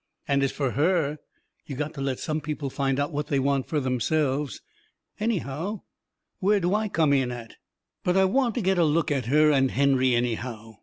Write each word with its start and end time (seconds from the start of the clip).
And 0.27 0.41
as 0.41 0.51
fur 0.51 0.71
HER, 0.71 1.19
you 1.67 1.75
got 1.75 1.93
to 1.93 2.01
let 2.01 2.17
some 2.17 2.41
people 2.41 2.71
find 2.71 2.99
out 2.99 3.11
what 3.11 3.27
they 3.27 3.37
want 3.37 3.67
fur 3.67 3.79
theirselves. 3.79 4.59
Anyhow, 5.19 5.81
where 6.39 6.59
do 6.59 6.73
I 6.73 6.87
come 6.89 7.13
in 7.13 7.29
at?" 7.31 7.57
But 8.03 8.17
I 8.17 8.25
want 8.25 8.55
to 8.55 8.61
get 8.61 8.79
a 8.79 8.83
look 8.83 9.11
at 9.11 9.27
her 9.27 9.51
and 9.51 9.69
Henry, 9.69 10.15
anyhow. 10.15 10.77